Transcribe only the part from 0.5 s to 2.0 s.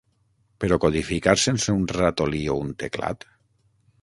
Però codificar sense un